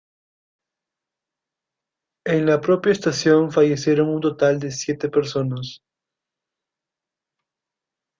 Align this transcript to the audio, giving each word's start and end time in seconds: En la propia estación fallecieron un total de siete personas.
En 2.25 2.47
la 2.47 2.59
propia 2.59 2.91
estación 2.91 3.51
fallecieron 3.51 4.09
un 4.09 4.19
total 4.19 4.57
de 4.59 4.71
siete 4.71 5.09
personas. 5.09 5.83